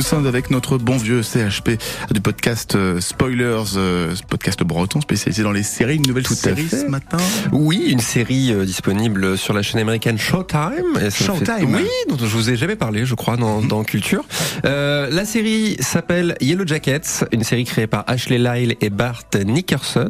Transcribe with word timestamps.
Nous 0.00 0.06
sommes 0.06 0.26
avec 0.26 0.50
notre 0.50 0.78
bon 0.78 0.96
vieux 0.96 1.22
CHP 1.22 1.72
du 2.10 2.22
podcast 2.22 2.74
euh, 2.74 3.02
Spoilers, 3.02 3.76
euh, 3.76 4.14
podcast 4.30 4.62
breton 4.62 5.02
spécialisé 5.02 5.42
dans 5.42 5.52
les 5.52 5.62
séries. 5.62 5.96
Une 5.96 6.06
nouvelle 6.08 6.22
Tout 6.22 6.32
série 6.32 6.68
ce 6.70 6.86
matin. 6.86 7.18
Oui, 7.52 7.84
une 7.90 8.00
série 8.00 8.50
euh, 8.50 8.64
disponible 8.64 9.36
sur 9.36 9.52
la 9.52 9.60
chaîne 9.60 9.78
américaine 9.78 10.16
Showtime. 10.16 10.96
Et 11.04 11.10
Showtime. 11.10 11.74
Oui, 11.74 11.86
dont 12.08 12.16
je 12.16 12.34
vous 12.34 12.48
ai 12.48 12.56
jamais 12.56 12.76
parlé, 12.76 13.04
je 13.04 13.14
crois, 13.14 13.36
dans, 13.36 13.60
dans 13.60 13.84
Culture. 13.84 14.24
Euh, 14.64 15.10
la 15.10 15.26
série 15.26 15.76
s'appelle 15.80 16.34
Yellow 16.40 16.66
Jackets, 16.66 17.26
une 17.30 17.44
série 17.44 17.64
créée 17.64 17.86
par 17.86 18.04
Ashley 18.06 18.38
Lyle 18.38 18.76
et 18.80 18.88
Bart 18.88 19.24
Nickerson, 19.44 20.08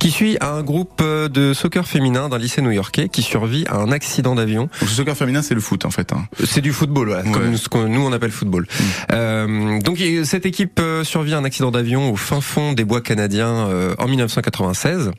qui 0.00 0.10
suit 0.10 0.36
un 0.40 0.62
groupe 0.64 1.00
de 1.00 1.52
soccer 1.54 1.86
féminin 1.86 2.28
d'un 2.28 2.38
lycée 2.38 2.60
new-yorkais 2.60 3.08
qui 3.08 3.22
survit 3.22 3.64
à 3.68 3.76
un 3.76 3.92
accident 3.92 4.34
d'avion 4.34 4.68
le 4.82 4.88
soccer 4.88 5.16
féminin, 5.16 5.42
c'est 5.42 5.54
le 5.54 5.60
foot 5.60 5.84
en 5.84 5.90
fait. 5.92 6.12
hein. 6.12 6.26
C'est 6.44 6.60
du 6.60 6.72
football, 6.72 7.06
voilà, 7.06 7.22
Ouais. 7.22 7.30
comme 7.30 7.56
ce 7.56 7.68
qu'on- 7.68 7.86
nous 7.88 8.00
on 8.00 8.12
appelle 8.12 8.32
football. 8.32 8.66
Euh, 9.12 9.27
donc 9.84 10.00
et 10.00 10.24
cette 10.24 10.46
équipe 10.46 10.78
euh, 10.80 11.04
survit 11.04 11.34
à 11.34 11.38
un 11.38 11.44
accident 11.44 11.70
d'avion 11.70 12.10
au 12.12 12.16
fin 12.16 12.40
fond 12.40 12.72
des 12.72 12.84
bois 12.84 13.00
canadiens 13.00 13.68
euh, 13.68 13.94
en 13.98 14.06
1996. 14.08 15.10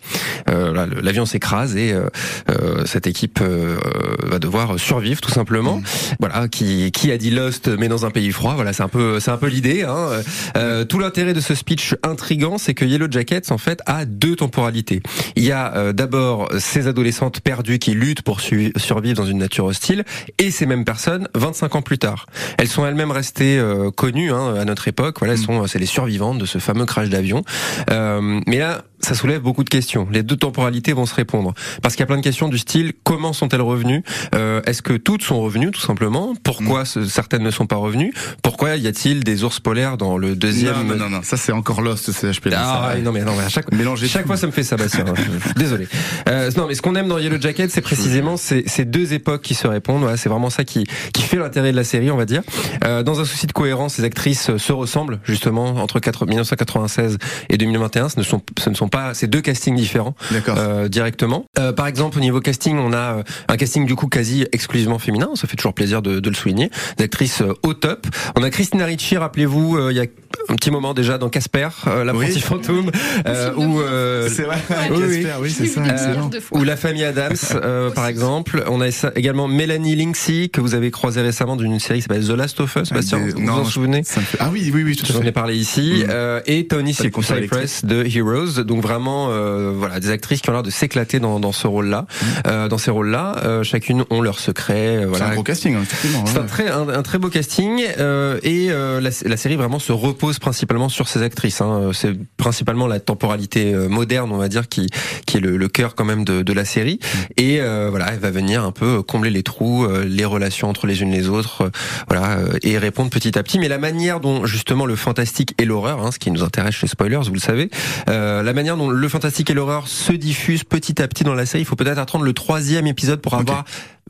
Euh, 0.49 0.85
L'avion 1.01 1.25
s'écrase 1.25 1.75
et 1.75 1.91
euh, 1.93 2.07
euh, 2.49 2.85
cette 2.85 3.07
équipe 3.07 3.39
euh, 3.41 3.77
va 4.23 4.39
devoir 4.39 4.79
survivre 4.79 5.21
tout 5.21 5.31
simplement. 5.31 5.81
Voilà, 6.19 6.47
qui, 6.47 6.91
qui 6.91 7.11
a 7.11 7.17
dit 7.17 7.31
Lost 7.31 7.67
mais 7.67 7.87
dans 7.87 8.05
un 8.05 8.11
pays 8.11 8.31
froid. 8.31 8.53
Voilà, 8.55 8.73
c'est 8.73 8.83
un 8.83 8.87
peu 8.87 9.19
c'est 9.19 9.31
un 9.31 9.37
peu 9.37 9.47
l'idée. 9.47 9.83
Hein. 9.83 10.21
Euh, 10.57 10.85
tout 10.85 10.99
l'intérêt 10.99 11.33
de 11.33 11.41
ce 11.41 11.55
speech 11.55 11.95
intrigant, 12.03 12.57
c'est 12.57 12.73
que 12.73 12.85
Yellow 12.85 13.07
Jackets 13.09 13.51
en 13.51 13.57
fait 13.57 13.79
a 13.85 14.05
deux 14.05 14.35
temporalités. 14.35 15.01
Il 15.35 15.43
y 15.43 15.51
a 15.51 15.75
euh, 15.75 15.93
d'abord 15.93 16.49
ces 16.59 16.87
adolescentes 16.87 17.41
perdues 17.41 17.79
qui 17.79 17.91
luttent 17.91 18.21
pour 18.21 18.41
su- 18.41 18.71
survivre 18.77 19.17
dans 19.17 19.25
une 19.25 19.37
nature 19.39 19.65
hostile, 19.65 20.03
et 20.37 20.51
ces 20.51 20.65
mêmes 20.65 20.85
personnes 20.85 21.27
25 21.35 21.75
ans 21.75 21.81
plus 21.81 21.97
tard. 21.97 22.25
Elles 22.57 22.67
sont 22.67 22.85
elles-mêmes 22.85 23.11
restées 23.11 23.57
euh, 23.59 23.91
connues 23.99 24.31
hein, 24.31 24.55
à 24.55 24.63
notre 24.63 24.87
époque. 24.87 25.17
Voilà, 25.19 25.33
elles 25.33 25.39
sont 25.39 25.67
c'est 25.67 25.77
les 25.77 25.85
survivantes 25.85 26.37
de 26.37 26.45
ce 26.45 26.57
fameux 26.57 26.85
crash 26.85 27.09
d'avion. 27.09 27.43
Euh, 27.89 28.39
mais 28.47 28.57
là, 28.57 28.83
ça 29.09 29.15
soulève 29.15 29.41
beaucoup 29.41 29.63
de 29.63 29.69
questions. 29.69 30.07
Les 30.11 30.21
deux 30.21 30.35
temporalités 30.37 30.93
vont 30.93 31.07
se 31.07 31.15
répondre 31.15 31.53
parce 31.81 31.95
qu'il 31.95 32.01
y 32.01 32.03
a 32.03 32.05
plein 32.05 32.17
de 32.17 32.21
questions 32.21 32.47
du 32.47 32.59
style 32.59 32.93
comment 33.03 33.33
sont-elles 33.33 33.61
revenues 33.61 34.03
Euh, 34.35 34.61
Est-ce 34.67 34.81
que 34.83 34.93
toutes 34.93 35.23
sont 35.23 35.41
revenues 35.41 35.71
tout 35.71 35.81
simplement 35.81 36.33
Pourquoi 36.43 36.85
ce- 36.85 37.05
certaines 37.05 37.41
ne 37.43 37.49
sont 37.51 37.65
pas 37.65 37.75
revenues 37.77 38.13
Pourquoi 38.43 38.75
y 38.75 38.85
a-t-il 38.87 39.23
des 39.23 39.43
ours 39.43 39.59
polaires 39.59 39.97
dans 39.97 40.17
le 40.17 40.35
deuxième 40.35 40.75
Non, 40.87 40.95
non, 40.95 40.95
non, 40.95 41.09
non, 41.09 41.19
ça 41.23 41.37
c'est 41.37 41.51
encore 41.51 41.81
Lost, 41.81 42.11
CHP. 42.11 42.49
ah, 42.55 42.91
ça. 42.93 42.99
non 43.01 43.11
mais 43.11 43.23
non 43.23 43.33
mais 43.35 43.43
à 43.43 43.49
chaque 43.49 43.71
Mélanger 43.71 44.07
chaque 44.07 44.21
tout. 44.23 44.27
fois 44.27 44.37
ça 44.37 44.45
me 44.45 44.51
fait 44.51 44.63
ça 44.63 44.77
Bastien. 44.77 45.05
Désolé. 45.55 45.87
Euh, 46.27 46.51
non 46.55 46.67
mais 46.67 46.75
ce 46.75 46.81
qu'on 46.83 46.93
aime 46.95 47.07
dans 47.07 47.17
Yellow 47.17 47.41
Jacket 47.41 47.71
c'est 47.71 47.81
précisément 47.81 48.37
ces, 48.37 48.63
ces 48.67 48.85
deux 48.85 49.13
époques 49.13 49.41
qui 49.41 49.55
se 49.55 49.65
répondent. 49.65 50.01
Voilà, 50.01 50.17
c'est 50.17 50.29
vraiment 50.29 50.49
ça 50.51 50.63
qui 50.63 50.85
qui 51.13 51.23
fait 51.23 51.37
l'intérêt 51.37 51.71
de 51.71 51.77
la 51.77 51.83
série 51.83 52.11
on 52.11 52.17
va 52.17 52.25
dire. 52.25 52.43
Euh, 52.85 53.01
dans 53.01 53.19
un 53.19 53.25
souci 53.25 53.47
de 53.47 53.51
cohérence, 53.53 53.97
les 53.97 54.03
actrices 54.03 54.55
se 54.57 54.71
ressemblent 54.71 55.19
justement 55.23 55.69
entre 55.77 55.99
4 55.99 56.25
1996 56.27 57.17
et 57.49 57.57
2021. 57.57 58.09
Ce 58.09 58.19
ne 58.19 58.23
sont 58.23 58.41
ce 58.59 58.69
ne 58.69 58.75
sont 58.75 58.87
pas 58.89 58.98
ces 59.13 59.27
deux 59.27 59.41
castings 59.41 59.75
différents 59.75 60.15
euh, 60.49 60.87
directement. 60.87 61.45
Euh, 61.57 61.73
par 61.73 61.87
exemple, 61.87 62.17
au 62.17 62.21
niveau 62.21 62.39
casting, 62.39 62.77
on 62.77 62.93
a 62.93 63.17
euh, 63.17 63.23
un 63.47 63.57
casting 63.57 63.85
du 63.85 63.95
coup 63.95 64.07
quasi 64.07 64.45
exclusivement 64.51 64.99
féminin. 64.99 65.29
Ça 65.35 65.47
fait 65.47 65.55
toujours 65.55 65.73
plaisir 65.73 66.01
de, 66.01 66.19
de 66.19 66.29
le 66.29 66.35
souligner. 66.35 66.69
Des 66.97 67.05
actrices 67.05 67.41
euh, 67.41 67.53
au 67.63 67.73
top. 67.73 68.07
On 68.35 68.43
a 68.43 68.49
Christina 68.49 68.85
Ricci, 68.85 69.17
rappelez-vous, 69.17 69.89
il 69.89 69.97
y 69.97 69.99
a 69.99 70.05
un 70.49 70.55
petit 70.55 70.71
moment 70.71 70.93
déjà 70.93 71.17
dans 71.17 71.29
Casper, 71.29 71.69
euh, 71.87 72.03
l'apprenti 72.03 72.33
Oui. 72.35 72.39
fantôme, 72.41 72.91
euh, 73.27 73.53
ou 73.55 73.79
euh, 73.81 74.29
c'est 74.29 74.43
vrai, 74.43 74.57
oui, 74.91 74.97
oui. 75.07 75.23
Casper, 75.23 75.33
oui, 75.41 75.51
c'est 75.55 75.65
ça, 75.67 75.81
Euh, 75.81 76.39
ou 76.51 76.63
la 76.63 76.75
famille 76.75 77.03
Adams, 77.03 77.35
euh, 77.55 77.89
par 77.91 78.07
exemple. 78.07 78.63
On 78.67 78.81
a 78.81 78.87
également 79.15 79.47
Mélanie 79.47 79.95
Linksey 79.95 80.49
que 80.49 80.61
vous 80.61 80.75
avez 80.75 80.91
croisé 80.91 81.21
récemment 81.21 81.55
d'une 81.55 81.79
série 81.79 81.99
qui 81.99 82.03
s'appelle 82.03 82.25
The 82.25 82.31
Last 82.31 82.59
of 82.59 82.75
Us. 82.75 82.91
Bastien, 82.91 83.19
Des- 83.19 83.31
vous 83.31 83.41
non, 83.41 83.53
vous 83.55 83.59
en 83.61 83.65
souvenez 83.65 84.03
fait- 84.03 84.37
Ah 84.39 84.49
oui, 84.51 84.71
oui, 84.73 84.83
oui, 84.83 84.95
tout 84.95 85.05
à 85.09 85.13
J'en 85.13 85.21
ai 85.21 85.25
fait. 85.25 85.31
parlé 85.31 85.55
ici 85.55 86.03
Mm. 86.05 86.09
euh, 86.09 86.41
et 86.45 86.67
Tony 86.67 86.93
Cypress 86.93 87.85
de 87.85 88.03
Heroes 88.05 88.63
donc 88.63 88.81
vraiment 88.81 89.27
euh, 89.31 89.71
voilà 89.75 89.99
des 89.99 90.09
actrices 90.09 90.41
qui 90.41 90.49
ont 90.49 90.53
l'air 90.53 90.63
de 90.63 90.69
s'éclater 90.69 91.19
dans, 91.19 91.39
dans 91.39 91.51
ce 91.51 91.67
rôle-là 91.67 92.05
euh, 92.47 92.67
dans 92.67 92.77
ces 92.77 92.91
rôles-là 92.91 93.35
euh, 93.45 93.63
chacune 93.63 94.03
ont 94.09 94.21
leur 94.21 94.39
secret 94.39 94.97
euh, 94.97 94.99
C'est 95.01 95.05
voilà 95.07 95.27
un 95.29 95.33
gros 95.33 95.43
casting, 95.43 95.75
hein, 95.75 95.79
effectivement. 95.83 96.25
c'est 96.25 96.37
ouais. 96.37 96.43
un 96.43 96.47
très, 96.47 96.69
un, 96.69 96.89
un 96.89 97.03
très 97.03 97.17
beau 97.17 97.29
casting 97.29 97.83
euh, 97.99 98.39
et 98.43 98.67
euh, 98.71 98.99
la, 99.01 99.09
la 99.25 99.37
série 99.37 99.55
vraiment 99.55 99.79
se 99.79 99.91
repose 100.19 100.39
principalement 100.39 100.89
sur 100.89 101.07
ces 101.07 101.21
actrices. 101.21 101.61
Hein. 101.61 101.91
C'est 101.93 102.13
principalement 102.35 102.87
la 102.87 102.99
temporalité 102.99 103.73
euh, 103.73 103.87
moderne, 103.87 104.31
on 104.33 104.37
va 104.37 104.49
dire, 104.49 104.67
qui, 104.67 104.87
qui 105.25 105.37
est 105.37 105.39
le, 105.39 105.55
le 105.55 105.67
cœur 105.69 105.95
quand 105.95 106.03
même 106.03 106.25
de, 106.25 106.41
de 106.41 106.53
la 106.53 106.65
série. 106.65 106.99
Et 107.37 107.61
euh, 107.61 107.87
voilà, 107.89 108.11
elle 108.11 108.19
va 108.19 108.29
venir 108.29 108.65
un 108.65 108.73
peu 108.73 109.01
combler 109.01 109.29
les 109.29 109.43
trous, 109.43 109.85
euh, 109.85 110.03
les 110.03 110.25
relations 110.25 110.67
entre 110.67 110.87
les 110.87 111.01
unes 111.01 111.11
les 111.11 111.29
autres, 111.29 111.61
euh, 111.61 111.69
voilà, 112.09 112.37
euh, 112.37 112.57
et 112.63 112.77
répondre 112.77 113.09
petit 113.09 113.37
à 113.37 113.43
petit. 113.43 113.59
Mais 113.59 113.69
la 113.69 113.77
manière 113.77 114.19
dont 114.19 114.45
justement 114.45 114.85
le 114.85 114.97
fantastique 114.97 115.55
et 115.57 115.63
l'horreur, 115.63 116.05
hein, 116.05 116.11
ce 116.11 116.19
qui 116.19 116.31
nous 116.31 116.43
intéresse 116.43 116.75
chez 116.75 116.87
Spoilers, 116.87 117.21
vous 117.25 117.33
le 117.33 117.39
savez, 117.39 117.69
euh, 118.09 118.43
la 118.43 118.53
manière 118.53 118.75
dont 118.75 118.89
le 118.89 119.09
fantastique 119.09 119.49
et 119.49 119.53
l'horreur 119.53 119.87
se 119.87 120.11
diffusent 120.11 120.65
petit 120.65 121.01
à 121.01 121.07
petit 121.07 121.23
dans 121.23 121.33
la 121.33 121.45
série, 121.45 121.63
il 121.63 121.65
faut 121.65 121.77
peut-être 121.77 121.97
attendre 121.97 122.25
le 122.25 122.33
troisième 122.33 122.87
épisode 122.87 123.21
pour 123.21 123.35
avoir 123.35 123.63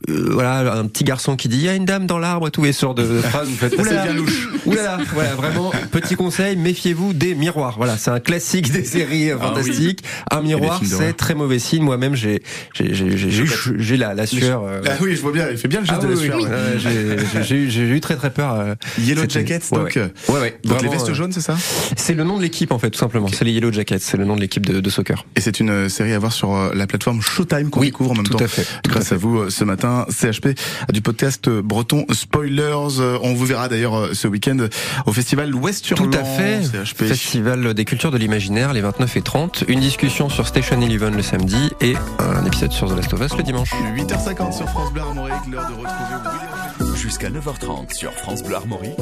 euh, 0.07 0.29
voilà 0.31 0.73
un 0.75 0.85
petit 0.87 1.03
garçon 1.03 1.35
qui 1.35 1.49
dit 1.49 1.57
il 1.57 1.63
y 1.63 1.69
a 1.69 1.75
une 1.75 1.85
dame 1.85 2.05
dans 2.07 2.19
l'arbre 2.19 2.47
et 2.47 2.51
tout 2.51 2.65
et 2.65 2.71
genre 2.71 2.95
de 2.95 3.03
phrase 3.21 3.47
vous 3.49 3.55
faites 3.57 3.77
oulala, 3.77 4.03
bien 4.03 4.13
louche. 4.13 4.47
oulala 4.65 4.97
voilà 5.13 5.35
vraiment 5.35 5.71
petit 5.91 6.15
conseil 6.15 6.55
méfiez-vous 6.55 7.11
des 7.13 7.35
miroirs 7.35 7.75
voilà 7.77 7.97
c'est 7.97 8.11
un 8.11 8.19
classique 8.21 8.71
des 8.71 8.85
séries 8.85 9.31
Ah 9.31 9.35
oui. 9.35 9.41
fantastiques 9.41 10.03
un 10.31 10.41
miroir 10.41 10.81
c'est 10.85 11.13
très 11.17 11.35
mauvais 11.35 11.59
signe 11.59 11.83
moi-même 11.83 12.15
j'ai 12.15 12.41
j'ai 12.73 12.93
j'ai 12.93 13.45
j'ai 13.77 13.97
la 13.97 14.13
la 14.13 14.25
sueur 14.25 14.63
euh, 14.63 14.81
Ah 14.87 14.91
oui, 15.01 15.15
je 15.15 15.21
vois 15.21 15.31
bien, 15.33 15.47
il 15.51 15.57
fait 15.57 15.67
bien 15.67 15.81
le 15.81 15.85
geste 15.85 15.99
ah 16.01 16.05
de 16.05 16.11
la 16.11 16.15
sueur. 16.15 16.37
oui. 16.39 16.45
Euh, 16.49 17.43
j'ai- 17.43 17.89
eu 17.89 17.99
très 17.99 18.15
très 18.15 18.29
peur 18.31 18.53
euh, 18.53 18.75
Yellow 18.99 19.23
Jackets, 19.27 19.61
donc. 19.71 19.83
ouais. 19.85 19.97
euh, 19.97 20.07
ouais 20.29 20.39
ouais 20.39 20.59
Donc 20.63 20.81
les 20.81 20.89
vestes 20.89 21.09
euh, 21.09 21.13
jaunes, 21.13 21.31
c'est 21.31 21.41
ça? 21.41 21.57
c'est 21.97 22.13
le 22.13 22.23
nom 22.23 22.37
de 22.37 22.41
l'équipe 22.43 22.71
en 22.71 22.79
fait 22.79 22.89
tout 22.89 22.99
simplement 22.99 23.27
c'est 23.27 23.45
les 23.45 23.51
Yellow 23.51 23.71
Jackets 23.71 23.99
c'est 23.99 24.17
le 24.17 24.25
nom 24.25 24.35
de 24.35 24.41
l'équipe 24.41 24.65
de, 24.65 24.79
de 24.79 24.89
soccer 24.89 25.25
Et 25.35 25.41
c'est 25.41 25.59
une 25.59 25.89
série 25.89 26.13
à 26.13 26.19
voir 26.19 26.31
sur 26.31 26.73
la 26.73 26.87
plateforme 26.87 27.21
Showtime 27.21 27.69
qu'on 27.69 27.81
découvre 27.81 28.11
en 28.11 28.15
même 28.15 28.23
tout 28.25 28.33
temps. 28.37 28.45
à 28.45 28.47
fait 28.47 28.63
tout 28.83 28.89
à 28.91 28.93
Grâce 28.93 29.09
fait. 29.09 29.15
à 29.15 29.17
vous 29.17 29.49
ce 29.49 29.63
matin, 29.63 29.88
CHP 30.09 30.49
du 30.91 31.01
podcast 31.01 31.49
breton 31.49 32.05
Spoilers. 32.11 32.99
Euh, 32.99 33.17
On 33.21 33.33
vous 33.33 33.45
verra 33.45 33.67
d'ailleurs 33.69 33.97
euh, 33.97 34.13
ce 34.13 34.27
week-end 34.27 34.57
au 35.05 35.11
festival 35.13 35.53
Ouest 35.55 35.93
Tout 35.95 36.03
Hurlant. 36.03 36.19
à 36.19 36.23
fait. 36.23 36.61
CHP. 36.63 37.03
Festival 37.05 37.73
des 37.73 37.85
cultures 37.85 38.11
de 38.11 38.17
l'imaginaire 38.17 38.73
les 38.73 38.81
29 38.81 39.17
et 39.17 39.21
30. 39.21 39.63
Une 39.67 39.79
discussion 39.79 40.29
sur 40.29 40.47
Station 40.47 40.79
Eleven 40.81 41.15
le 41.15 41.21
samedi 41.23 41.69
et 41.81 41.95
un 42.19 42.45
épisode 42.45 42.71
sur 42.71 42.87
The 42.89 42.95
Last 42.95 43.13
of 43.13 43.21
Us 43.21 43.35
le 43.37 43.43
dimanche. 43.43 43.71
8h50 43.95 44.51
sur 44.57 44.69
France 44.69 44.91
Bleu 44.93 45.01
Armorique, 45.01 45.33
l'heure 45.51 45.67
de 45.67 45.73
retrouver. 45.73 46.95
Jusqu'à 46.97 47.29
9h30 47.29 47.93
sur 47.95 48.11
France 48.13 48.43
Bleu 48.43 48.55
Armorique, 48.55 48.99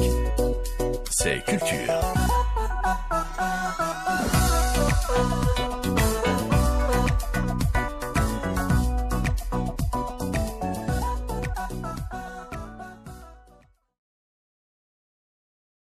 c'est 1.10 1.42
Culture. 1.46 1.94